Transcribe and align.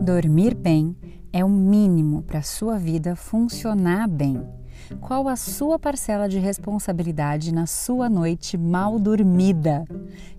Dormir 0.00 0.54
bem 0.54 0.96
é 1.30 1.44
o 1.44 1.48
mínimo 1.48 2.22
para 2.22 2.38
a 2.38 2.42
sua 2.42 2.78
vida 2.78 3.14
funcionar 3.14 4.08
bem. 4.08 4.42
Qual 4.98 5.28
a 5.28 5.36
sua 5.36 5.78
parcela 5.78 6.26
de 6.26 6.38
responsabilidade 6.38 7.52
na 7.52 7.66
sua 7.66 8.08
noite 8.08 8.56
mal 8.56 8.98
dormida? 8.98 9.84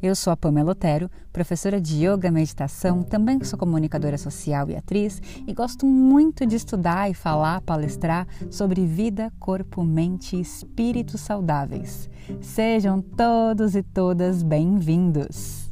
Eu 0.01 0.15
sou 0.15 0.33
a 0.33 0.37
Pamela 0.37 0.71
Otero, 0.71 1.11
professora 1.31 1.79
de 1.79 2.03
yoga 2.03 2.31
meditação, 2.31 3.03
também 3.03 3.43
sou 3.43 3.57
comunicadora 3.57 4.17
social 4.17 4.67
e 4.71 4.75
atriz 4.75 5.21
e 5.45 5.53
gosto 5.53 5.85
muito 5.85 6.43
de 6.43 6.55
estudar 6.55 7.11
e 7.11 7.13
falar, 7.13 7.61
palestrar 7.61 8.27
sobre 8.49 8.83
vida, 8.83 9.31
corpo, 9.39 9.83
mente 9.83 10.35
e 10.35 10.41
espírito 10.41 11.19
saudáveis. 11.19 12.09
Sejam 12.41 12.99
todos 12.99 13.75
e 13.75 13.83
todas 13.83 14.41
bem-vindos! 14.41 15.70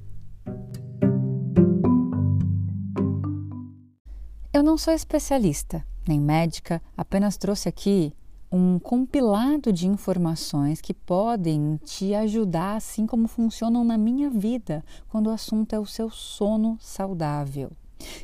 Eu 4.52 4.64
não 4.64 4.80
sou 4.80 4.92
especialista, 4.92 5.86
nem 6.08 6.20
médica, 6.20 6.82
apenas 6.98 7.38
trouxe 7.38 7.70
aqui 7.70 8.12
um 8.52 8.80
compilado 8.80 9.72
de 9.72 9.88
informações 9.88 10.82
que 10.82 10.92
podem 10.92 11.80
te 11.86 12.16
ajudar, 12.16 12.76
assim 12.78 13.06
como 13.06 13.28
funcionam 13.28 13.84
na 13.84 13.96
minha 13.96 14.28
vida, 14.28 14.84
quando 15.08 15.28
o 15.28 15.32
assunto 15.32 15.74
é 15.74 15.80
o 15.80 15.86
seu 15.86 16.10
sono 16.10 16.80
saudável 16.82 17.72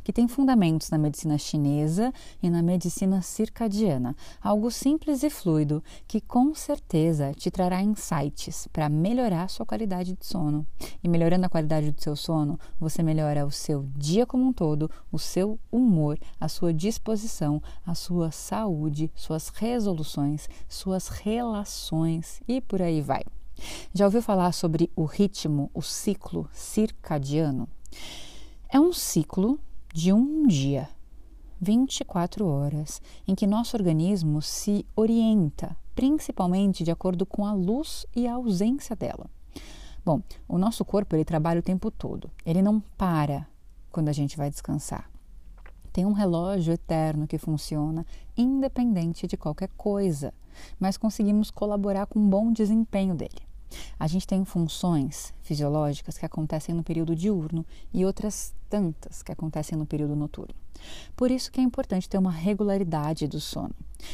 que 0.03 0.13
tem 0.13 0.27
fundamentos 0.27 0.89
na 0.89 0.97
medicina 0.97 1.37
chinesa 1.37 2.13
e 2.41 2.49
na 2.49 2.61
medicina 2.61 3.21
circadiana, 3.21 4.15
algo 4.41 4.71
simples 4.71 5.23
e 5.23 5.29
fluido 5.29 5.83
que 6.07 6.21
com 6.21 6.53
certeza 6.55 7.33
te 7.33 7.51
trará 7.51 7.81
insights 7.81 8.67
para 8.71 8.89
melhorar 8.89 9.49
sua 9.49 9.65
qualidade 9.65 10.13
de 10.13 10.25
sono. 10.25 10.65
E 11.03 11.07
melhorando 11.07 11.45
a 11.45 11.49
qualidade 11.49 11.91
do 11.91 12.01
seu 12.01 12.15
sono, 12.15 12.59
você 12.79 13.03
melhora 13.03 13.45
o 13.45 13.51
seu 13.51 13.87
dia 13.95 14.25
como 14.25 14.45
um 14.45 14.53
todo, 14.53 14.89
o 15.11 15.19
seu 15.19 15.59
humor, 15.71 16.17
a 16.39 16.47
sua 16.47 16.73
disposição, 16.73 17.61
a 17.85 17.93
sua 17.93 18.31
saúde, 18.31 19.11
suas 19.15 19.49
resoluções, 19.49 20.47
suas 20.67 21.07
relações 21.07 22.41
e 22.47 22.61
por 22.61 22.81
aí 22.81 23.01
vai. 23.01 23.23
Já 23.93 24.05
ouviu 24.05 24.21
falar 24.21 24.51
sobre 24.51 24.91
o 24.95 25.05
ritmo, 25.05 25.69
o 25.73 25.81
ciclo 25.81 26.49
circadiano? 26.51 27.67
É 28.75 28.79
um 28.79 28.91
ciclo 28.91 29.57
de 29.93 30.11
um 30.11 30.45
dia, 30.45 30.89
24 31.61 32.45
horas, 32.45 33.01
em 33.25 33.33
que 33.33 33.47
nosso 33.47 33.77
organismo 33.77 34.41
se 34.41 34.85
orienta, 34.97 35.77
principalmente 35.95 36.83
de 36.83 36.91
acordo 36.91 37.25
com 37.25 37.45
a 37.45 37.53
luz 37.53 38.05
e 38.13 38.27
a 38.27 38.33
ausência 38.33 38.93
dela. 38.93 39.29
Bom, 40.03 40.21
o 40.45 40.57
nosso 40.57 40.83
corpo 40.83 41.15
ele 41.15 41.23
trabalha 41.23 41.61
o 41.61 41.63
tempo 41.63 41.89
todo, 41.89 42.29
ele 42.45 42.61
não 42.61 42.81
para 42.97 43.47
quando 43.93 44.09
a 44.09 44.11
gente 44.11 44.35
vai 44.35 44.49
descansar. 44.49 45.09
Tem 45.93 46.05
um 46.05 46.11
relógio 46.11 46.73
eterno 46.73 47.27
que 47.27 47.37
funciona 47.37 48.05
independente 48.35 49.25
de 49.25 49.37
qualquer 49.37 49.69
coisa, 49.77 50.33
mas 50.77 50.97
conseguimos 50.97 51.49
colaborar 51.49 52.07
com 52.07 52.19
um 52.19 52.29
bom 52.29 52.51
desempenho 52.51 53.15
dele. 53.15 53.54
A 53.99 54.07
gente 54.07 54.27
tem 54.27 54.43
funções 54.45 55.33
fisiológicas 55.41 56.17
que 56.17 56.25
acontecem 56.25 56.73
no 56.73 56.83
período 56.83 57.15
diurno 57.15 57.65
e 57.93 58.05
outras 58.05 58.53
tantas 58.69 59.23
que 59.23 59.31
acontecem 59.31 59.77
no 59.77 59.85
período 59.85 60.15
noturno. 60.15 60.55
Por 61.15 61.31
isso 61.31 61.51
que 61.51 61.59
é 61.59 61.63
importante 61.63 62.09
ter 62.09 62.17
uma 62.17 62.31
regularidade 62.31 63.27
do 63.27 63.39
sono. 63.39 63.73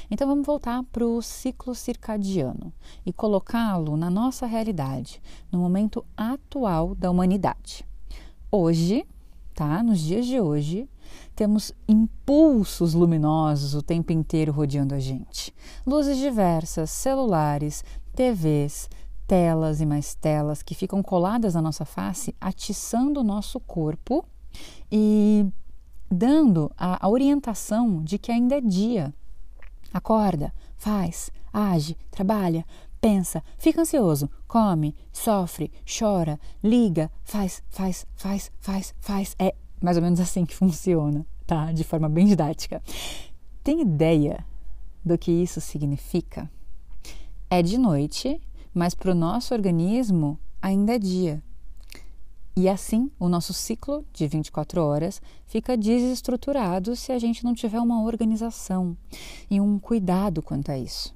Então 0.10 0.28
vamos 0.28 0.46
voltar 0.46 0.84
para 0.92 1.06
o 1.06 1.22
ciclo 1.22 1.74
circadiano 1.74 2.72
e 3.06 3.12
colocá-lo 3.12 3.98
na 3.98 4.10
nossa 4.10 4.46
realidade, 4.46 5.22
no 5.52 5.60
momento 5.60 6.06
atual 6.16 6.96
da 6.96 7.10
humanidade. 7.10 7.86
Hoje, 8.52 9.06
tá? 9.54 9.82
Nos 9.84 10.00
dias 10.00 10.26
de 10.26 10.40
hoje, 10.40 10.88
temos 11.36 11.74
impulsos 11.88 12.94
luminosos 12.94 13.74
o 13.74 13.82
tempo 13.82 14.12
inteiro 14.12 14.52
rodeando 14.52 14.94
a 14.94 15.00
gente. 15.00 15.54
Luzes 15.86 16.18
diversas, 16.18 16.90
celulares, 16.90 17.84
TVs, 18.14 18.90
telas 19.32 19.80
e 19.80 19.86
mais 19.86 20.14
telas 20.14 20.62
que 20.62 20.76
ficam 20.76 21.02
coladas 21.02 21.54
na 21.54 21.62
nossa 21.62 21.86
face, 21.86 22.36
atiçando 22.42 23.22
o 23.22 23.24
nosso 23.24 23.62
corpo 23.62 24.26
e 24.92 25.46
dando 26.12 26.70
a, 26.78 27.06
a 27.06 27.10
orientação 27.10 28.04
de 28.04 28.18
que 28.18 28.30
ainda 28.30 28.58
é 28.58 28.60
dia. 28.60 29.14
Acorda, 29.94 30.54
faz, 30.76 31.32
age, 31.54 31.96
trabalha, 32.10 32.66
pensa, 33.00 33.42
fica 33.58 33.80
ansioso, 33.80 34.30
come, 34.50 34.94
sofre, 35.14 35.72
chora, 35.86 36.38
liga, 36.62 37.10
faz, 37.24 37.64
faz, 37.70 38.06
faz, 38.18 38.52
faz, 38.60 38.94
faz. 39.00 39.34
É 39.40 39.56
mais 39.82 39.96
ou 39.96 40.04
menos 40.04 40.20
assim 40.20 40.46
que 40.46 40.54
funciona, 40.54 41.26
tá? 41.48 41.72
De 41.72 41.86
forma 41.86 42.10
bem 42.10 42.26
didática. 42.26 42.84
Tem 43.64 43.80
ideia 43.80 44.46
do 45.06 45.18
que 45.18 45.32
isso 45.32 45.62
significa? 45.62 46.52
É 47.50 47.62
de 47.62 47.78
noite 47.78 48.42
mas 48.74 48.94
para 48.94 49.12
o 49.12 49.16
nosso 49.16 49.54
organismo 49.54 50.40
ainda 50.62 50.96
é 50.96 51.00
dia. 51.00 51.44
E 52.56 52.68
assim, 52.68 53.10
o 53.18 53.30
nosso 53.30 53.54
ciclo 53.54 54.06
de 54.12 54.28
24 54.28 54.84
horas 54.84 55.22
fica 55.46 55.78
desestruturado 55.78 56.96
se 56.96 57.12
a 57.12 57.18
gente 57.18 57.44
não 57.44 57.54
tiver 57.54 57.80
uma 57.80 58.04
organização 58.04 58.98
e 59.50 59.62
um 59.62 59.80
cuidado 59.80 60.42
quanto 60.42 60.70
a 60.70 60.78
isso. 60.78 61.16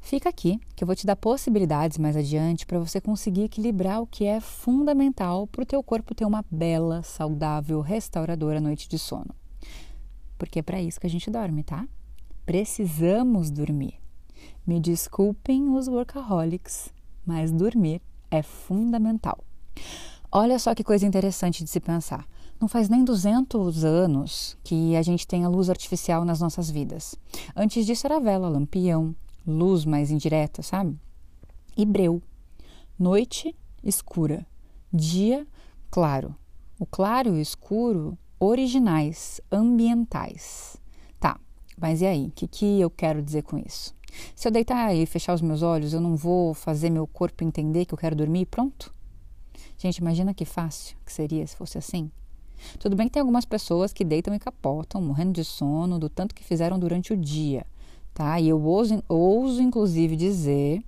Fica 0.00 0.28
aqui 0.28 0.60
que 0.76 0.84
eu 0.84 0.86
vou 0.86 0.94
te 0.94 1.06
dar 1.06 1.16
possibilidades 1.16 1.98
mais 1.98 2.14
adiante 2.14 2.66
para 2.66 2.78
você 2.78 3.00
conseguir 3.00 3.44
equilibrar 3.44 4.02
o 4.02 4.06
que 4.06 4.24
é 4.26 4.38
fundamental 4.38 5.46
para 5.46 5.62
o 5.62 5.66
teu 5.66 5.82
corpo 5.82 6.14
ter 6.14 6.26
uma 6.26 6.44
bela, 6.50 7.02
saudável, 7.02 7.80
restauradora 7.80 8.60
noite 8.60 8.88
de 8.88 8.98
sono. 8.98 9.34
Porque 10.38 10.58
é 10.58 10.62
para 10.62 10.80
isso 10.80 11.00
que 11.00 11.06
a 11.06 11.10
gente 11.10 11.30
dorme, 11.30 11.64
tá? 11.64 11.88
Precisamos 12.44 13.50
dormir. 13.50 14.03
Me 14.66 14.80
desculpem 14.80 15.68
os 15.74 15.88
workaholics, 15.88 16.90
mas 17.26 17.52
dormir 17.52 18.00
é 18.30 18.42
fundamental. 18.42 19.44
Olha 20.32 20.58
só 20.58 20.74
que 20.74 20.82
coisa 20.82 21.06
interessante 21.06 21.62
de 21.62 21.68
se 21.68 21.78
pensar. 21.78 22.26
Não 22.58 22.66
faz 22.66 22.88
nem 22.88 23.04
200 23.04 23.84
anos 23.84 24.56
que 24.64 24.96
a 24.96 25.02
gente 25.02 25.26
tem 25.26 25.44
a 25.44 25.50
luz 25.50 25.68
artificial 25.68 26.24
nas 26.24 26.40
nossas 26.40 26.70
vidas. 26.70 27.14
Antes 27.54 27.84
disso 27.84 28.06
era 28.06 28.18
vela, 28.18 28.48
lampião, 28.48 29.14
luz 29.46 29.84
mais 29.84 30.10
indireta, 30.10 30.62
sabe? 30.62 30.98
E 31.76 31.84
breu. 31.84 32.22
Noite 32.98 33.54
escura, 33.82 34.46
dia 34.90 35.46
claro. 35.90 36.34
O 36.80 36.86
claro 36.86 37.28
e 37.28 37.32
o 37.32 37.40
escuro 37.40 38.16
originais, 38.40 39.42
ambientais. 39.52 40.78
Tá, 41.20 41.38
mas 41.78 42.00
e 42.00 42.06
aí? 42.06 42.28
O 42.28 42.30
que, 42.30 42.48
que 42.48 42.80
eu 42.80 42.88
quero 42.88 43.20
dizer 43.20 43.42
com 43.42 43.58
isso? 43.58 43.94
Se 44.34 44.46
eu 44.48 44.52
deitar 44.52 44.94
e 44.94 45.06
fechar 45.06 45.34
os 45.34 45.40
meus 45.40 45.62
olhos, 45.62 45.92
eu 45.92 46.00
não 46.00 46.16
vou 46.16 46.54
fazer 46.54 46.90
meu 46.90 47.06
corpo 47.06 47.44
entender 47.44 47.84
que 47.84 47.94
eu 47.94 47.98
quero 47.98 48.16
dormir 48.16 48.42
e 48.42 48.46
pronto? 48.46 48.94
Gente, 49.78 49.98
imagina 49.98 50.34
que 50.34 50.44
fácil 50.44 50.96
que 51.04 51.12
seria 51.12 51.46
se 51.46 51.56
fosse 51.56 51.78
assim. 51.78 52.10
Tudo 52.78 52.96
bem 52.96 53.06
que 53.06 53.14
tem 53.14 53.20
algumas 53.20 53.44
pessoas 53.44 53.92
que 53.92 54.04
deitam 54.04 54.34
e 54.34 54.38
capotam, 54.38 55.00
morrendo 55.02 55.32
de 55.32 55.44
sono, 55.44 55.98
do 55.98 56.08
tanto 56.08 56.34
que 56.34 56.44
fizeram 56.44 56.78
durante 56.78 57.12
o 57.12 57.16
dia, 57.16 57.66
tá? 58.12 58.40
E 58.40 58.48
eu 58.48 58.62
ouso, 58.62 59.02
ouso 59.08 59.60
inclusive 59.60 60.16
dizer 60.16 60.82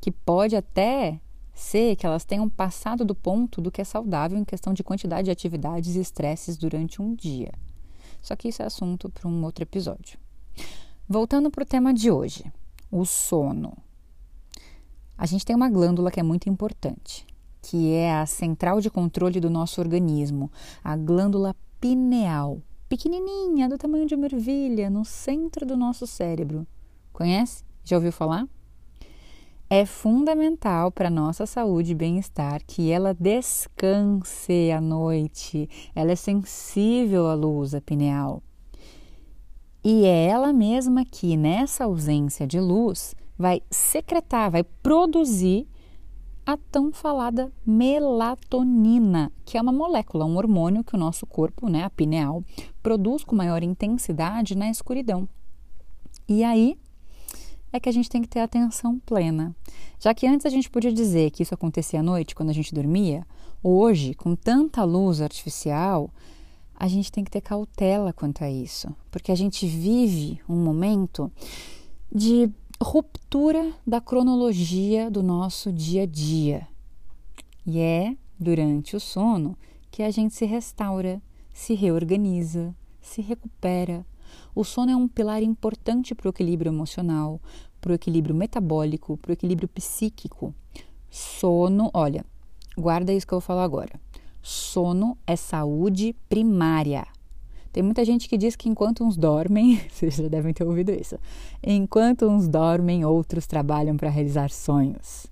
que 0.00 0.10
pode 0.10 0.56
até 0.56 1.20
ser 1.54 1.96
que 1.96 2.06
elas 2.06 2.24
tenham 2.24 2.48
passado 2.48 3.04
do 3.04 3.14
ponto 3.14 3.60
do 3.60 3.70
que 3.70 3.80
é 3.80 3.84
saudável 3.84 4.38
em 4.38 4.44
questão 4.44 4.72
de 4.72 4.84
quantidade 4.84 5.24
de 5.26 5.30
atividades 5.30 5.96
e 5.96 6.00
estresses 6.00 6.56
durante 6.56 7.02
um 7.02 7.14
dia. 7.14 7.52
Só 8.20 8.36
que 8.36 8.48
isso 8.48 8.62
é 8.62 8.66
assunto 8.66 9.08
para 9.08 9.28
um 9.28 9.44
outro 9.44 9.64
episódio. 9.64 10.18
Voltando 11.10 11.50
para 11.50 11.62
o 11.62 11.66
tema 11.66 11.94
de 11.94 12.10
hoje, 12.10 12.44
o 12.92 13.06
sono. 13.06 13.72
A 15.16 15.24
gente 15.24 15.42
tem 15.42 15.56
uma 15.56 15.70
glândula 15.70 16.10
que 16.10 16.20
é 16.20 16.22
muito 16.22 16.50
importante, 16.50 17.26
que 17.62 17.94
é 17.94 18.14
a 18.14 18.26
central 18.26 18.78
de 18.78 18.90
controle 18.90 19.40
do 19.40 19.48
nosso 19.48 19.80
organismo, 19.80 20.52
a 20.84 20.94
glândula 20.98 21.56
pineal, 21.80 22.60
pequenininha, 22.90 23.70
do 23.70 23.78
tamanho 23.78 24.04
de 24.04 24.14
uma 24.14 24.26
ervilha, 24.26 24.90
no 24.90 25.02
centro 25.02 25.64
do 25.64 25.78
nosso 25.78 26.06
cérebro. 26.06 26.66
Conhece? 27.10 27.64
Já 27.82 27.96
ouviu 27.96 28.12
falar? 28.12 28.46
É 29.70 29.86
fundamental 29.86 30.92
para 30.92 31.08
a 31.08 31.10
nossa 31.10 31.46
saúde 31.46 31.92
e 31.92 31.94
bem-estar 31.94 32.60
que 32.66 32.90
ela 32.90 33.14
descanse 33.14 34.70
à 34.70 34.78
noite. 34.78 35.70
Ela 35.94 36.12
é 36.12 36.16
sensível 36.16 37.28
à 37.28 37.34
luz, 37.34 37.74
a 37.74 37.80
pineal. 37.80 38.42
E 39.90 40.04
é 40.04 40.26
ela 40.26 40.52
mesma 40.52 41.02
que, 41.02 41.34
nessa 41.34 41.84
ausência 41.84 42.46
de 42.46 42.60
luz, 42.60 43.14
vai 43.38 43.62
secretar, 43.70 44.50
vai 44.50 44.62
produzir 44.62 45.66
a 46.44 46.58
tão 46.58 46.92
falada 46.92 47.50
melatonina, 47.64 49.32
que 49.46 49.56
é 49.56 49.62
uma 49.62 49.72
molécula, 49.72 50.26
um 50.26 50.36
hormônio 50.36 50.84
que 50.84 50.94
o 50.94 50.98
nosso 50.98 51.24
corpo, 51.24 51.70
né, 51.70 51.84
a 51.84 51.88
pineal, 51.88 52.44
produz 52.82 53.24
com 53.24 53.34
maior 53.34 53.62
intensidade 53.62 54.54
na 54.54 54.68
escuridão. 54.68 55.26
E 56.28 56.44
aí 56.44 56.76
é 57.72 57.80
que 57.80 57.88
a 57.88 57.92
gente 57.92 58.10
tem 58.10 58.20
que 58.20 58.28
ter 58.28 58.40
atenção 58.40 58.98
plena. 58.98 59.56
Já 59.98 60.12
que 60.12 60.26
antes 60.26 60.44
a 60.44 60.50
gente 60.50 60.68
podia 60.68 60.92
dizer 60.92 61.30
que 61.30 61.42
isso 61.42 61.54
acontecia 61.54 62.00
à 62.00 62.02
noite, 62.02 62.34
quando 62.34 62.50
a 62.50 62.54
gente 62.54 62.74
dormia, 62.74 63.26
hoje, 63.62 64.12
com 64.12 64.36
tanta 64.36 64.84
luz 64.84 65.22
artificial, 65.22 66.10
a 66.78 66.86
gente 66.86 67.10
tem 67.10 67.24
que 67.24 67.30
ter 67.30 67.40
cautela 67.40 68.12
quanto 68.12 68.44
a 68.44 68.50
isso, 68.50 68.94
porque 69.10 69.32
a 69.32 69.34
gente 69.34 69.66
vive 69.66 70.40
um 70.48 70.56
momento 70.56 71.30
de 72.10 72.48
ruptura 72.80 73.72
da 73.84 74.00
cronologia 74.00 75.10
do 75.10 75.20
nosso 75.20 75.72
dia 75.72 76.04
a 76.04 76.06
dia. 76.06 76.68
E 77.66 77.80
é 77.80 78.16
durante 78.38 78.94
o 78.94 79.00
sono 79.00 79.58
que 79.90 80.04
a 80.04 80.10
gente 80.12 80.34
se 80.34 80.46
restaura, 80.46 81.20
se 81.52 81.74
reorganiza, 81.74 82.72
se 83.00 83.20
recupera. 83.20 84.06
O 84.54 84.62
sono 84.62 84.92
é 84.92 84.96
um 84.96 85.08
pilar 85.08 85.42
importante 85.42 86.14
para 86.14 86.28
o 86.28 86.30
equilíbrio 86.30 86.70
emocional, 86.70 87.40
para 87.80 87.90
o 87.90 87.94
equilíbrio 87.94 88.36
metabólico, 88.36 89.16
para 89.16 89.30
o 89.30 89.32
equilíbrio 89.32 89.68
psíquico. 89.68 90.54
Sono, 91.10 91.90
olha, 91.92 92.24
guarda 92.76 93.12
isso 93.12 93.26
que 93.26 93.34
eu 93.34 93.40
vou 93.40 93.46
falar 93.46 93.64
agora. 93.64 93.98
Sono 94.48 95.18
é 95.26 95.36
saúde 95.36 96.16
primária. 96.26 97.06
Tem 97.70 97.82
muita 97.82 98.02
gente 98.02 98.26
que 98.26 98.38
diz 98.38 98.56
que 98.56 98.66
enquanto 98.66 99.04
uns 99.04 99.14
dormem, 99.14 99.78
vocês 99.92 100.16
já 100.16 100.26
devem 100.26 100.54
ter 100.54 100.64
ouvido 100.64 100.90
isso, 100.90 101.18
enquanto 101.62 102.26
uns 102.26 102.48
dormem, 102.48 103.04
outros 103.04 103.46
trabalham 103.46 103.94
para 103.94 104.08
realizar 104.08 104.50
sonhos. 104.50 105.26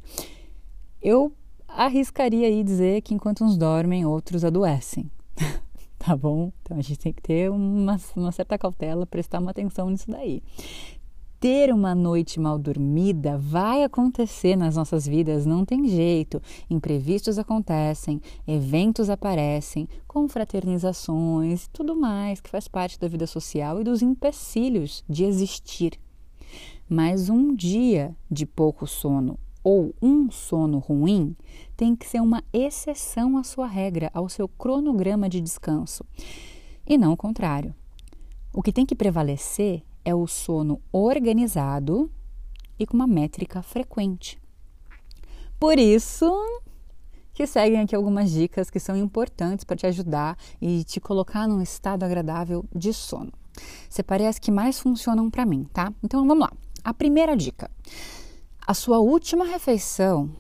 Eu 1.01 1.33
arriscaria 1.67 2.47
aí 2.47 2.63
dizer 2.63 3.01
que 3.01 3.15
enquanto 3.15 3.43
uns 3.43 3.57
dormem, 3.57 4.05
outros 4.05 4.45
adoecem. 4.45 5.11
tá 5.99 6.15
bom? 6.15 6.53
Então 6.61 6.77
a 6.77 6.83
gente 6.83 6.99
tem 6.99 7.13
que 7.15 7.23
ter 7.23 7.51
uma, 7.51 7.99
uma 8.15 8.33
certa 8.33 8.59
cautela, 8.59 9.07
prestar 9.07 9.41
uma 9.41 9.51
atenção 9.51 9.89
nisso 9.89 10.11
daí 10.11 10.43
ter 11.39 11.73
uma 11.73 11.95
noite 11.95 12.41
mal 12.41 12.59
dormida 12.59 13.37
vai 13.39 13.83
acontecer 13.83 14.57
nas 14.57 14.77
nossas 14.77 15.07
vidas, 15.07 15.45
não 15.45 15.65
tem 15.65 15.87
jeito. 15.87 16.43
Imprevistos 16.69 17.39
acontecem, 17.39 18.21
eventos 18.47 19.11
aparecem, 19.11 19.89
confraternizações 20.07 21.65
e 21.65 21.71
tudo 21.71 21.95
mais 21.95 22.41
que 22.41 22.51
faz 22.51 22.67
parte 22.69 22.99
da 22.99 23.09
vida 23.09 23.27
social 23.27 23.81
e 23.81 23.85
dos 23.85 24.03
empecilhos 24.03 25.05
de 25.09 25.25
existir. 25.25 25.99
Mas 26.89 27.29
um 27.29 27.55
dia 27.55 28.17
de 28.31 28.47
pouco 28.47 28.87
sono 28.87 29.39
ou 29.63 29.93
um 30.01 30.31
sono 30.31 30.79
ruim 30.79 31.35
tem 31.77 31.97
que 31.97 32.07
ser 32.07 32.21
uma 32.21 32.41
exceção 32.53 33.37
à 33.37 33.43
sua 33.43 33.67
regra, 33.67 34.13
ao 34.15 34.29
seu 34.29 34.47
cronograma 34.47 35.29
de 35.29 35.41
descanso, 35.41 36.05
e 36.87 36.97
não 36.97 37.13
o 37.13 37.17
contrário. 37.17 37.75
O 38.55 38.63
que 38.63 38.73
tem 38.73 38.87
que 38.87 38.95
prevalecer 38.95 39.83
é 40.07 40.15
o 40.15 40.25
sono 40.29 40.81
organizado 40.93 42.09
e 42.79 42.87
com 42.87 42.95
uma 42.95 43.09
métrica 43.09 43.61
frequente. 43.61 44.41
Por 45.59 45.81
isso 45.81 46.33
que 47.35 47.45
seguem 47.45 47.81
aqui 47.81 47.97
algumas 47.97 48.31
dicas 48.31 48.71
que 48.71 48.79
são 48.79 48.97
importantes 48.97 49.65
para 49.65 49.77
te 49.77 49.85
ajudar 49.85 50.39
e 50.63 50.85
te 50.85 51.01
colocar 51.01 51.49
num 51.49 51.61
estado 51.61 52.05
agradável 52.05 52.65
de 52.73 52.93
sono. 52.95 53.33
Separei 53.91 54.29
as 54.29 54.39
que 54.39 54.53
mais 54.53 54.79
funcionam 54.79 55.29
para 55.29 55.45
mim, 55.45 55.65
tá? 55.73 55.93
Então 56.05 56.25
vamos 56.25 56.39
lá. 56.39 56.53
A 56.85 56.95
primeira 56.95 57.37
dica: 57.37 57.69
a 58.65 58.75
sua 58.75 59.01
última 59.01 59.45
refeição 59.45 60.31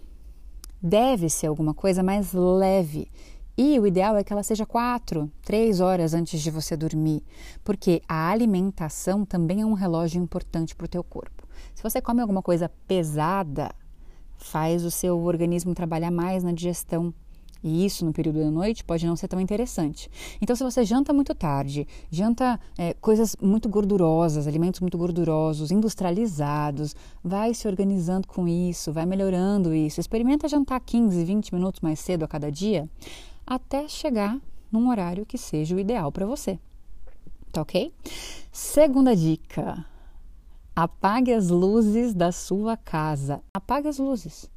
deve 0.81 1.29
ser 1.29 1.49
alguma 1.49 1.75
coisa 1.75 2.05
mais 2.05 2.33
leve 2.33 3.11
e 3.59 3.79
o 3.81 3.87
ideal 3.87 4.17
é 4.17 4.23
que 4.23 4.33
ela 4.33 4.43
seja 4.43 4.67
quatro, 4.67 5.31
três 5.43 5.81
horas 5.81 6.13
antes 6.13 6.43
de 6.43 6.51
você 6.51 6.77
dormir, 6.77 7.23
porque 7.65 8.03
a 8.07 8.29
alimentação 8.29 9.25
também 9.25 9.63
é 9.63 9.67
um 9.67 9.73
relógio 9.73 10.23
importante 10.23 10.77
para 10.77 10.85
o 10.85 10.89
teu 10.89 11.03
corpo. 11.03 11.49
Se 11.75 11.83
você 11.83 12.01
come 12.03 12.21
alguma 12.21 12.43
coisa 12.43 12.71
pesada, 12.87 13.75
faz 14.37 14.85
o 14.85 14.91
seu 14.91 15.19
organismo 15.19 15.75
trabalhar 15.75 16.11
mais 16.11 16.45
na 16.45 16.53
digestão. 16.53 17.15
E 17.65 17.87
isso 17.87 18.05
no 18.05 18.13
período 18.13 18.41
da 18.41 18.51
noite 18.51 18.85
pode 18.85 19.07
não 19.07 19.17
ser 19.17 19.27
tão 19.27 19.41
interessante. 19.41 20.11
Então, 20.41 20.55
se 20.55 20.63
você 20.63 20.85
janta 20.85 21.13
muito 21.13 21.35
tarde, 21.35 21.89
janta 22.11 22.61
é, 22.77 22.93
coisas 22.95 23.35
muito 23.41 23.69
gordurosas, 23.71 24.47
alimentos 24.47 24.81
muito 24.81 24.99
gordurosos, 24.99 25.71
industrializados, 25.71 26.95
vai 27.25 27.55
se 27.55 27.67
organizando 27.67 28.29
com 28.29 28.47
isso, 28.47 28.93
vai 28.93 29.07
melhorando 29.07 29.75
isso. 29.75 29.99
Experimenta 29.99 30.47
jantar 30.47 30.79
15, 30.81 31.25
20 31.25 31.55
minutos 31.55 31.81
mais 31.81 31.99
cedo 31.99 32.25
a 32.25 32.29
cada 32.29 32.53
dia 32.53 32.89
até 33.47 33.87
chegar 33.89 34.39
num 34.71 34.89
horário 34.89 35.25
que 35.25 35.39
seja 35.39 35.77
o 35.77 35.79
ideal 35.79 36.11
para 36.11 36.27
você. 36.27 36.59
Tá 37.53 37.63
ok? 37.63 37.93
Segunda 38.51 39.15
dica: 39.15 39.87
apague 40.75 41.33
as 41.33 41.49
luzes 41.49 42.13
da 42.13 42.33
sua 42.33 42.77
casa. 42.77 43.41
Apague 43.55 43.89
as 43.89 43.99
luzes. 43.99 44.51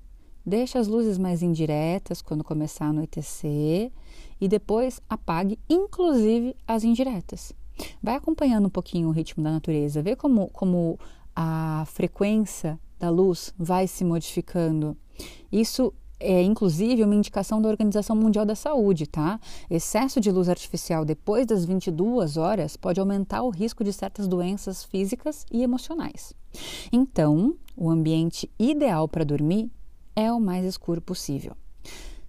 Deixe 0.45 0.77
as 0.77 0.87
luzes 0.87 1.17
mais 1.17 1.43
indiretas 1.43 2.21
quando 2.21 2.43
começar 2.43 2.85
a 2.85 2.89
anoitecer 2.89 3.91
e 4.41 4.47
depois 4.47 5.01
apague, 5.07 5.59
inclusive, 5.69 6.55
as 6.67 6.83
indiretas. 6.83 7.53
Vai 8.01 8.15
acompanhando 8.15 8.65
um 8.65 8.69
pouquinho 8.69 9.09
o 9.09 9.11
ritmo 9.11 9.43
da 9.43 9.51
natureza, 9.51 10.01
vê 10.01 10.15
como, 10.15 10.49
como 10.49 10.99
a 11.35 11.83
frequência 11.87 12.79
da 12.97 13.09
luz 13.09 13.53
vai 13.57 13.87
se 13.87 14.03
modificando. 14.03 14.97
Isso 15.51 15.93
é 16.19 16.41
inclusive 16.41 17.03
uma 17.03 17.15
indicação 17.15 17.61
da 17.61 17.69
Organização 17.69 18.15
Mundial 18.15 18.45
da 18.45 18.55
Saúde, 18.55 19.07
tá? 19.07 19.39
Excesso 19.69 20.19
de 20.19 20.31
luz 20.31 20.49
artificial 20.49 21.05
depois 21.05 21.45
das 21.45 21.63
22 21.63 22.35
horas 22.35 22.75
pode 22.75 22.99
aumentar 22.99 23.41
o 23.43 23.49
risco 23.49 23.83
de 23.83 23.93
certas 23.93 24.27
doenças 24.27 24.83
físicas 24.83 25.45
e 25.51 25.63
emocionais. 25.63 26.33
Então, 26.91 27.55
o 27.75 27.89
ambiente 27.89 28.51
ideal 28.59 29.07
para 29.07 29.23
dormir 29.23 29.71
é 30.15 30.31
o 30.31 30.39
mais 30.39 30.65
escuro 30.65 31.01
possível. 31.01 31.55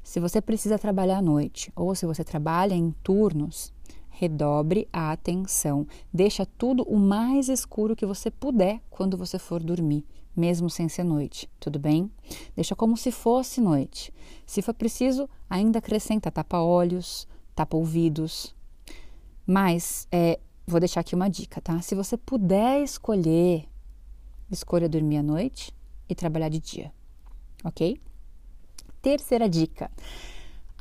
Se 0.03 0.21
você 0.21 0.41
precisa 0.41 0.79
trabalhar 0.79 1.19
à 1.19 1.23
noite 1.23 1.73
ou 1.75 1.95
se 1.95 2.07
você 2.07 2.23
trabalha 2.23 2.75
em 2.75 2.93
turnos, 3.03 3.73
redobre 4.09 4.89
a 4.93 5.13
atenção. 5.13 5.87
Deixa 6.13 6.45
tudo 6.45 6.83
o 6.85 6.99
mais 6.99 7.49
escuro 7.49 7.97
que 7.97 8.07
você 8.07 8.31
puder 8.31 8.81
quando 8.91 9.17
você 9.17 9.39
for 9.39 9.63
dormir 9.63 10.05
mesmo 10.41 10.71
sem 10.71 10.89
ser 10.89 11.05
noite, 11.05 11.49
tudo 11.61 11.79
bem? 11.79 12.11
Deixa 12.57 12.75
como 12.75 12.97
se 12.97 13.13
fosse 13.13 13.61
noite. 13.61 14.13
Se 14.47 14.63
for 14.63 14.73
preciso, 14.73 15.29
ainda 15.49 15.79
acrescenta 15.79 16.31
tapa-olhos, 16.31 17.29
tapa-ouvidos. 17.55 18.55
Mas, 19.47 20.09
é, 20.11 20.41
vou 20.67 20.81
deixar 20.81 21.01
aqui 21.01 21.15
uma 21.15 21.29
dica, 21.29 21.61
tá? 21.61 21.81
Se 21.83 21.95
você 21.95 22.17
puder 22.17 22.83
escolher, 22.83 23.69
escolha 24.51 24.89
dormir 24.89 25.19
à 25.19 25.23
noite 25.23 25.75
e 26.09 26.15
trabalhar 26.15 26.49
de 26.49 26.59
dia, 26.59 26.91
ok? 27.63 28.01
Terceira 29.03 29.49
dica. 29.49 29.91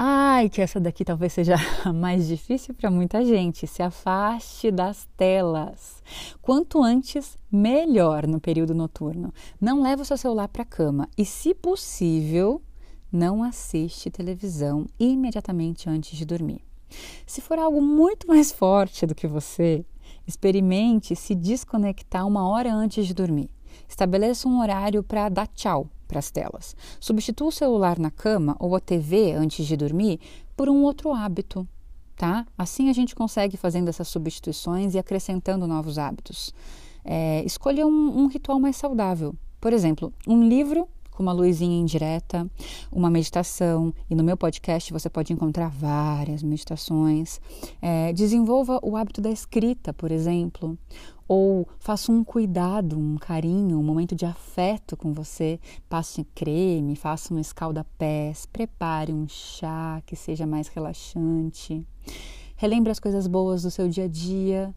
Ai, 0.01 0.47
que 0.47 0.61
essa 0.61 0.79
daqui 0.79 1.03
talvez 1.03 1.33
seja 1.33 1.55
a 1.83 1.91
mais 1.91 2.25
difícil 2.25 2.73
para 2.73 2.89
muita 2.89 3.25
gente. 3.25 3.67
Se 3.67 3.83
afaste 3.83 4.71
das 4.71 5.05
telas. 5.17 6.01
Quanto 6.41 6.81
antes, 6.81 7.37
melhor 7.51 8.25
no 8.25 8.39
período 8.39 8.73
noturno. 8.73 9.33
Não 9.59 9.81
leve 9.81 10.03
o 10.03 10.05
seu 10.05 10.15
celular 10.15 10.47
para 10.47 10.61
a 10.61 10.65
cama 10.65 11.09
e, 11.17 11.25
se 11.25 11.53
possível, 11.53 12.61
não 13.11 13.43
assiste 13.43 14.09
televisão 14.09 14.85
imediatamente 14.97 15.89
antes 15.89 16.17
de 16.17 16.23
dormir. 16.23 16.61
Se 17.25 17.41
for 17.41 17.59
algo 17.59 17.81
muito 17.81 18.25
mais 18.31 18.53
forte 18.53 19.05
do 19.05 19.13
que 19.13 19.27
você, 19.27 19.85
experimente 20.25 21.13
se 21.13 21.35
desconectar 21.35 22.25
uma 22.25 22.47
hora 22.47 22.73
antes 22.73 23.05
de 23.05 23.13
dormir. 23.13 23.49
Estabeleça 23.85 24.47
um 24.47 24.61
horário 24.61 25.03
para 25.03 25.27
dar 25.27 25.47
tchau 25.47 25.89
para 26.09 26.19
as 26.19 26.31
telas. 26.31 26.75
Substitua 26.99 27.47
o 27.47 27.51
celular 27.51 27.99
na 27.99 28.09
cama 28.09 28.57
ou 28.59 28.75
a 28.75 28.79
TV 28.79 29.31
antes 29.31 29.65
de 29.65 29.77
dormir 29.77 30.19
por 30.57 30.67
um 30.67 30.81
outro 30.81 31.13
hábito, 31.13 31.65
tá? 32.17 32.45
Assim 32.57 32.89
a 32.89 32.93
gente 32.93 33.15
consegue 33.15 33.55
fazendo 33.55 33.87
essas 33.87 34.07
substituições 34.09 34.95
e 34.95 34.99
acrescentando 34.99 35.67
novos 35.67 35.99
hábitos. 35.99 36.53
É, 37.05 37.43
escolha 37.45 37.87
um, 37.87 38.23
um 38.23 38.27
ritual 38.27 38.59
mais 38.59 38.75
saudável. 38.75 39.33
Por 39.61 39.71
exemplo, 39.71 40.11
um 40.27 40.43
livro 40.47 40.89
com 41.19 41.23
uma 41.23 41.33
luzinha 41.33 41.77
indireta, 41.77 42.49
uma 42.89 43.09
meditação, 43.09 43.93
e 44.09 44.15
no 44.15 44.23
meu 44.23 44.37
podcast 44.37 44.93
você 44.93 45.09
pode 45.09 45.33
encontrar 45.33 45.67
várias 45.67 46.41
meditações. 46.41 47.41
É, 47.81 48.13
desenvolva 48.13 48.79
o 48.81 48.95
hábito 48.95 49.19
da 49.19 49.29
escrita, 49.29 49.93
por 49.93 50.13
exemplo, 50.13 50.79
ou 51.27 51.67
faça 51.77 52.09
um 52.09 52.23
cuidado, 52.23 52.97
um 52.97 53.17
carinho, 53.17 53.77
um 53.77 53.83
momento 53.83 54.15
de 54.15 54.25
afeto 54.25 54.95
com 54.95 55.11
você. 55.11 55.59
Passe 55.89 56.23
creme, 56.33 56.95
faça 56.95 57.33
um 57.33 57.39
escalda-pés, 57.39 58.45
prepare 58.45 59.11
um 59.11 59.27
chá 59.27 60.01
que 60.05 60.15
seja 60.15 60.47
mais 60.47 60.69
relaxante. 60.69 61.85
Relembre 62.55 62.93
as 62.93 62.99
coisas 62.99 63.27
boas 63.27 63.63
do 63.63 63.69
seu 63.69 63.89
dia 63.89 64.05
a 64.05 64.07
dia. 64.07 64.73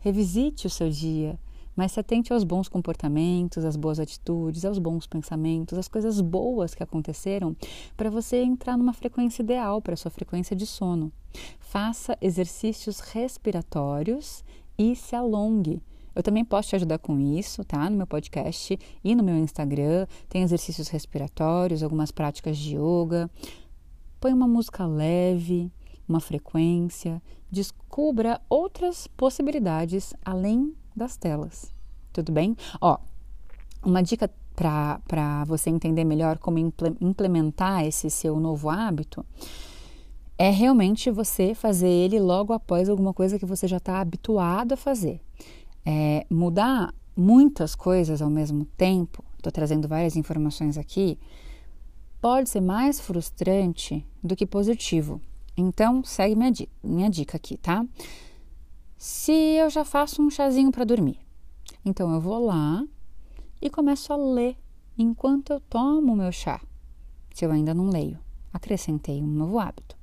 Revisite 0.00 0.66
o 0.66 0.70
seu 0.70 0.88
dia 0.88 1.38
mas 1.76 1.92
se 1.92 2.00
atente 2.00 2.32
aos 2.32 2.44
bons 2.44 2.68
comportamentos, 2.68 3.64
às 3.64 3.76
boas 3.76 3.98
atitudes, 3.98 4.64
aos 4.64 4.78
bons 4.78 5.06
pensamentos, 5.06 5.78
às 5.78 5.88
coisas 5.88 6.20
boas 6.20 6.74
que 6.74 6.82
aconteceram, 6.82 7.56
para 7.96 8.10
você 8.10 8.42
entrar 8.42 8.76
numa 8.76 8.92
frequência 8.92 9.42
ideal 9.42 9.80
para 9.80 9.96
sua 9.96 10.10
frequência 10.10 10.54
de 10.54 10.66
sono. 10.66 11.12
Faça 11.58 12.16
exercícios 12.20 13.00
respiratórios 13.00 14.44
e 14.78 14.94
se 14.94 15.16
alongue. 15.16 15.82
Eu 16.14 16.22
também 16.22 16.44
posso 16.44 16.68
te 16.68 16.76
ajudar 16.76 16.98
com 16.98 17.18
isso, 17.18 17.64
tá? 17.64 17.90
No 17.90 17.96
meu 17.96 18.06
podcast 18.06 18.78
e 19.02 19.14
no 19.16 19.24
meu 19.24 19.36
Instagram. 19.36 20.06
Tem 20.28 20.42
exercícios 20.42 20.86
respiratórios, 20.88 21.82
algumas 21.82 22.12
práticas 22.12 22.56
de 22.56 22.76
yoga. 22.76 23.28
Põe 24.20 24.32
uma 24.32 24.46
música 24.46 24.86
leve, 24.86 25.72
uma 26.08 26.20
frequência, 26.20 27.20
descubra 27.50 28.40
outras 28.48 29.06
possibilidades 29.08 30.14
além 30.24 30.74
das 30.94 31.16
telas. 31.16 31.72
Tudo 32.12 32.32
bem? 32.32 32.56
Ó, 32.80 32.98
uma 33.82 34.02
dica 34.02 34.30
para 34.54 35.44
você 35.46 35.68
entender 35.68 36.04
melhor 36.04 36.38
como 36.38 36.58
implementar 37.00 37.84
esse 37.84 38.08
seu 38.08 38.38
novo 38.38 38.70
hábito 38.70 39.24
é 40.36 40.50
realmente 40.50 41.10
você 41.10 41.54
fazer 41.54 41.88
ele 41.88 42.18
logo 42.18 42.52
após 42.52 42.88
alguma 42.88 43.12
coisa 43.12 43.38
que 43.38 43.46
você 43.46 43.68
já 43.68 43.76
está 43.76 44.00
habituado 44.00 44.72
a 44.72 44.76
fazer. 44.76 45.20
É, 45.86 46.26
mudar 46.30 46.92
muitas 47.16 47.74
coisas 47.74 48.20
ao 48.20 48.30
mesmo 48.30 48.64
tempo, 48.76 49.24
estou 49.36 49.52
trazendo 49.52 49.86
várias 49.86 50.16
informações 50.16 50.76
aqui, 50.76 51.18
pode 52.20 52.48
ser 52.48 52.60
mais 52.60 52.98
frustrante 52.98 54.04
do 54.22 54.34
que 54.34 54.46
positivo. 54.46 55.20
Então, 55.56 56.02
segue 56.02 56.34
minha 56.34 56.52
minha 56.82 57.08
dica 57.08 57.36
aqui, 57.36 57.56
tá? 57.56 57.86
Se 59.06 59.32
eu 59.32 59.68
já 59.68 59.84
faço 59.84 60.22
um 60.22 60.30
chazinho 60.30 60.72
para 60.72 60.82
dormir, 60.82 61.18
então 61.84 62.10
eu 62.14 62.22
vou 62.22 62.42
lá 62.46 62.82
e 63.60 63.68
começo 63.68 64.10
a 64.14 64.16
ler 64.16 64.56
enquanto 64.96 65.52
eu 65.52 65.60
tomo 65.60 66.14
o 66.14 66.16
meu 66.16 66.32
chá. 66.32 66.58
Se 67.34 67.44
eu 67.44 67.50
ainda 67.52 67.74
não 67.74 67.90
leio, 67.90 68.18
acrescentei 68.50 69.20
um 69.20 69.26
novo 69.26 69.58
hábito. 69.58 69.94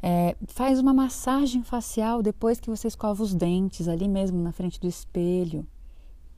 É, 0.00 0.36
faz 0.46 0.78
uma 0.78 0.94
massagem 0.94 1.64
facial 1.64 2.22
depois 2.22 2.60
que 2.60 2.70
você 2.70 2.86
escova 2.86 3.20
os 3.20 3.34
dentes, 3.34 3.88
ali 3.88 4.06
mesmo 4.06 4.40
na 4.40 4.52
frente 4.52 4.78
do 4.78 4.86
espelho. 4.86 5.66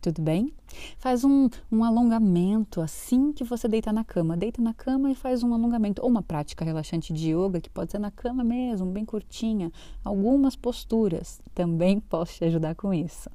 Tudo 0.03 0.21
bem? 0.21 0.53
Faz 0.99 1.23
um, 1.23 1.49
um 1.71 1.85
alongamento 1.85 2.81
assim 2.81 3.33
que 3.33 3.45
você 3.45 3.69
deita 3.69 3.93
na 3.93 4.03
cama. 4.03 4.37
Deita 4.37 4.61
na 4.61 4.75
cama 4.75 5.13
e 5.13 5.15
faz 5.15 5.45
um 5.45 5.55
alongamento. 5.55 6.03
Ou 6.03 6.09
uma 6.09 6.25
prática 6.25 6.65
relaxante 6.65 7.13
de 7.13 7.31
yoga, 7.31 7.61
que 7.61 7.71
pode 7.71 7.93
ser 7.93 8.01
na 8.01 8.11
cama 8.11 8.43
mesmo, 8.43 8.91
bem 8.91 9.05
curtinha. 9.05 9.71
Algumas 10.05 10.57
posturas 10.57 11.41
também 11.55 12.01
posso 12.11 12.35
te 12.35 12.45
ajudar 12.45 12.75
com 12.75 12.93
isso. 12.93 13.31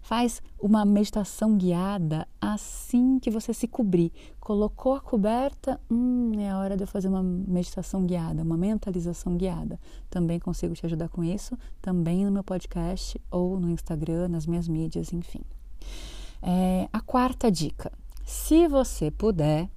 Faz 0.00 0.42
uma 0.60 0.84
meditação 0.84 1.56
guiada 1.56 2.26
assim 2.40 3.20
que 3.20 3.30
você 3.30 3.54
se 3.54 3.68
cobrir. 3.68 4.12
Colocou 4.40 4.94
a 4.94 5.00
coberta, 5.00 5.80
hum, 5.88 6.32
é 6.40 6.50
a 6.50 6.58
hora 6.58 6.76
de 6.76 6.82
eu 6.82 6.88
fazer 6.88 7.06
uma 7.06 7.22
meditação 7.22 8.04
guiada, 8.04 8.42
uma 8.42 8.56
mentalização 8.56 9.36
guiada. 9.36 9.78
Também 10.10 10.40
consigo 10.40 10.74
te 10.74 10.84
ajudar 10.84 11.08
com 11.08 11.22
isso, 11.22 11.56
também 11.80 12.24
no 12.24 12.32
meu 12.32 12.42
podcast 12.42 13.18
ou 13.30 13.60
no 13.60 13.70
Instagram, 13.70 14.26
nas 14.26 14.44
minhas 14.44 14.66
mídias, 14.66 15.12
enfim. 15.12 15.40
É, 16.42 16.88
a 16.92 17.00
quarta 17.00 17.50
dica: 17.50 17.92
se 18.24 18.68
você 18.68 19.10
puder, 19.10 19.68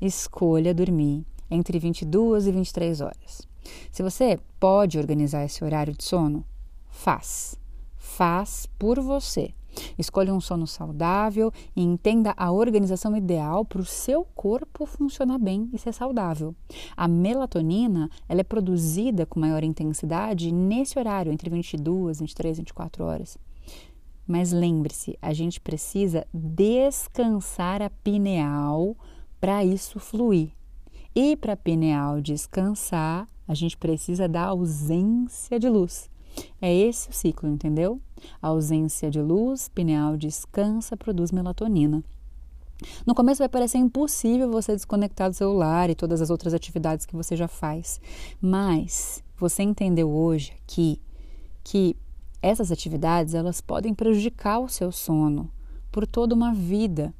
escolha 0.00 0.74
dormir 0.74 1.24
entre 1.50 1.78
22 1.78 2.46
e 2.46 2.52
23 2.52 3.00
horas. 3.00 3.48
Se 3.92 4.02
você 4.02 4.38
pode 4.58 4.98
organizar 4.98 5.44
esse 5.44 5.64
horário 5.64 5.94
de 5.94 6.04
sono, 6.04 6.44
faz. 6.88 7.58
Faz 7.96 8.66
por 8.78 9.00
você. 9.00 9.54
Escolha 9.98 10.34
um 10.34 10.40
sono 10.40 10.66
saudável 10.66 11.52
e 11.76 11.82
entenda 11.82 12.34
a 12.36 12.50
organização 12.50 13.16
ideal 13.16 13.64
para 13.64 13.80
o 13.80 13.84
seu 13.84 14.26
corpo 14.34 14.84
funcionar 14.84 15.38
bem 15.38 15.70
e 15.72 15.78
ser 15.78 15.92
saudável. 15.92 16.54
A 16.96 17.06
melatonina 17.06 18.10
ela 18.28 18.40
é 18.40 18.44
produzida 18.44 19.24
com 19.24 19.38
maior 19.38 19.62
intensidade 19.62 20.52
nesse 20.52 20.98
horário, 20.98 21.32
entre 21.32 21.48
22, 21.48 22.20
23, 22.20 22.58
24 22.58 23.04
horas. 23.04 23.38
Mas 24.30 24.52
lembre-se, 24.52 25.18
a 25.20 25.32
gente 25.32 25.60
precisa 25.60 26.24
descansar 26.32 27.82
a 27.82 27.90
pineal 27.90 28.96
para 29.40 29.64
isso 29.64 29.98
fluir. 29.98 30.52
E 31.12 31.34
para 31.34 31.54
a 31.54 31.56
pineal 31.56 32.20
descansar, 32.20 33.26
a 33.48 33.54
gente 33.54 33.76
precisa 33.76 34.28
da 34.28 34.44
ausência 34.44 35.58
de 35.58 35.68
luz. 35.68 36.08
É 36.62 36.72
esse 36.72 37.10
o 37.10 37.12
ciclo, 37.12 37.48
entendeu? 37.48 38.00
A 38.40 38.46
ausência 38.46 39.10
de 39.10 39.20
luz, 39.20 39.68
pineal 39.68 40.16
descansa, 40.16 40.96
produz 40.96 41.32
melatonina. 41.32 42.00
No 43.04 43.16
começo 43.16 43.40
vai 43.40 43.48
parecer 43.48 43.78
impossível 43.78 44.48
você 44.48 44.76
desconectar 44.76 45.28
do 45.28 45.34
celular 45.34 45.90
e 45.90 45.96
todas 45.96 46.22
as 46.22 46.30
outras 46.30 46.54
atividades 46.54 47.04
que 47.04 47.16
você 47.16 47.34
já 47.34 47.48
faz, 47.48 48.00
mas 48.40 49.24
você 49.36 49.64
entendeu 49.64 50.08
hoje 50.08 50.52
aqui 50.62 51.00
que 51.64 51.96
essas 52.42 52.72
atividades 52.72 53.34
elas 53.34 53.60
podem 53.60 53.94
prejudicar 53.94 54.60
o 54.60 54.68
seu 54.68 54.90
sono 54.90 55.50
por 55.90 56.06
toda 56.06 56.34
uma 56.34 56.52
vida. 56.52 57.14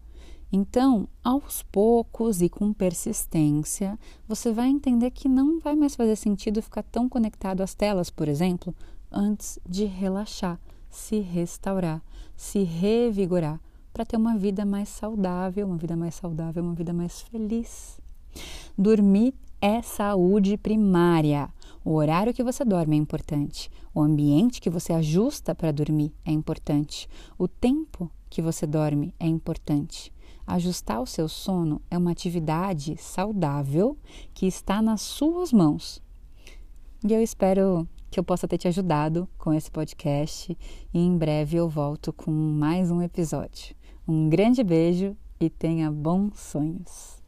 Então, 0.52 1.08
aos 1.22 1.62
poucos 1.62 2.42
e 2.42 2.48
com 2.48 2.72
persistência, 2.72 3.98
você 4.26 4.52
vai 4.52 4.68
entender 4.68 5.10
que 5.12 5.28
não 5.28 5.60
vai 5.60 5.76
mais 5.76 5.94
fazer 5.94 6.16
sentido 6.16 6.60
ficar 6.60 6.82
tão 6.82 7.08
conectado 7.08 7.60
às 7.60 7.72
telas, 7.72 8.10
por 8.10 8.28
exemplo, 8.28 8.74
antes 9.12 9.60
de 9.68 9.84
relaxar, 9.84 10.58
se 10.88 11.20
restaurar, 11.20 12.02
se 12.36 12.64
revigorar 12.64 13.60
para 13.92 14.04
ter 14.04 14.16
uma 14.16 14.36
vida 14.36 14.64
mais 14.64 14.88
saudável, 14.88 15.66
uma 15.66 15.76
vida 15.76 15.96
mais 15.96 16.16
saudável, 16.16 16.62
uma 16.62 16.74
vida 16.74 16.92
mais 16.92 17.22
feliz. 17.22 18.00
Dormir 18.76 19.34
é 19.60 19.82
saúde 19.82 20.56
primária. 20.56 21.48
O 21.84 21.94
horário 21.94 22.34
que 22.34 22.44
você 22.44 22.64
dorme 22.64 22.96
é 22.96 22.99
importante. 22.99 23.70
O 23.94 24.02
ambiente 24.02 24.60
que 24.60 24.68
você 24.68 24.92
ajusta 24.92 25.54
para 25.54 25.72
dormir 25.72 26.12
é 26.25 26.30
importante. 26.30 27.08
O 27.38 27.49
tempo 27.49 28.10
que 28.28 28.42
você 28.42 28.66
dorme 28.66 29.14
é 29.18 29.26
importante. 29.26 30.12
Ajustar 30.46 31.00
o 31.00 31.06
seu 31.06 31.28
sono 31.28 31.80
é 31.90 31.96
uma 31.96 32.10
atividade 32.10 32.96
saudável 32.99 33.96
que 34.34 34.46
está 34.46 34.82
nas 34.82 35.00
suas 35.00 35.52
mãos. 35.52 36.02
E 37.06 37.12
eu 37.12 37.22
espero 37.22 37.88
que 38.10 38.20
eu 38.20 38.25
possa 38.25 38.46
ter 38.46 38.58
te 38.58 38.68
ajudado 38.68 39.28
com 39.38 39.54
esse 39.54 39.70
podcast 39.70 40.56
e 40.92 40.99
em 40.99 41.16
breve 41.16 41.56
eu 41.56 41.68
volto 41.68 42.12
com 42.12 42.30
mais 42.30 42.90
um 42.90 43.00
episódio. 43.00 43.75
Um 44.06 44.28
grande 44.28 44.62
beijo 44.62 45.16
e 45.40 45.49
tenha 45.49 45.90
bons 45.90 46.38
sonhos. 46.38 47.19